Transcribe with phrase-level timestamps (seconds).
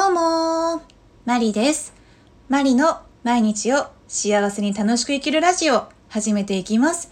[0.00, 0.82] どうも
[1.26, 1.92] マリです。
[2.48, 7.10] マリの毎日を幸せに楽しく生きるラジオ始めていきます。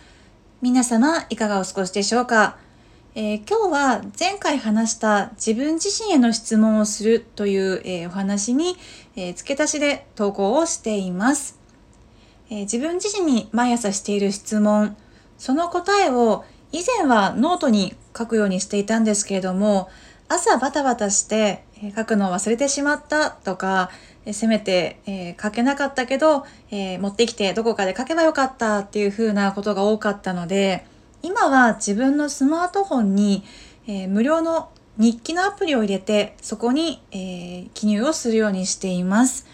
[0.62, 2.56] 皆様いかがお過ごしでしょうか、
[3.14, 8.78] えー、今日は前回話した自分自身への質問をするという、えー、お話に、
[9.16, 11.60] えー、付け足しで投稿をしています、
[12.48, 14.96] え自分自身に毎朝している質問、
[15.36, 19.90] その答えを以前はノートに書くようにしていたんですけれども、
[20.28, 21.64] 朝バタバタして
[21.96, 23.90] 書くのを忘れてしまったとか、
[24.32, 30.84] せめて、え、書けなかったけど、え、持ってきてどこかで書けばよかったっていう風なことが多かったので、
[31.22, 33.44] 今は自分のスマートフォンに、
[33.86, 39.46] え、無料の日記のアプリを入れて、そこに、え記入をするようにしています。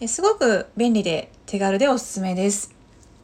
[0.00, 2.74] えすごく便利で手軽でおすすめです。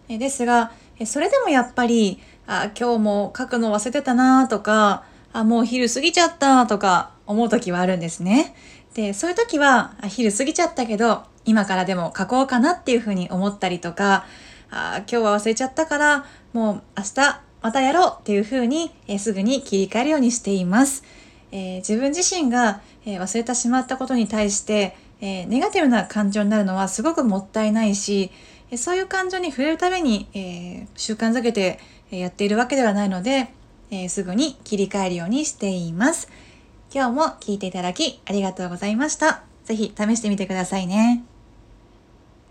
[0.08, 0.72] えですが、
[1.06, 8.54] それでもやっぱり、あ、今日も書くの忘れてたなとか、あ、もう昼過ぎちゃったとか思う時はあるんですね。
[8.94, 14.26] で、そういう時は、昼過ぎちゃったけど、今からでも書こうかなっていうふうに思ったりとか、
[14.70, 21.04] あ今日は忘れちゃったから、もう明日またやろうっていうふうに、えー、すぐに切り替えるようにしています。
[21.52, 28.32] えー、自分自身が、えー、忘れてしまったことに対して、えネガティブな感情になるのはすごくもったいないし、
[28.72, 31.78] えそういう感情に触れるために、え習慣づけて
[32.10, 33.48] やっているわけではないので、
[33.94, 36.28] えすぐに切り替えるようにしています。
[36.94, 39.42] 今日も聞いていただきありがとうございました。
[39.64, 41.31] ぜひ試してみてくださいね。